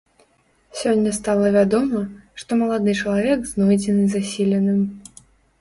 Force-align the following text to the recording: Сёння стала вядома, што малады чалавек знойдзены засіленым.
Сёння 0.79 1.11
стала 1.17 1.51
вядома, 1.57 2.01
што 2.45 2.59
малады 2.63 2.97
чалавек 3.05 3.47
знойдзены 3.53 4.11
засіленым. 4.15 4.81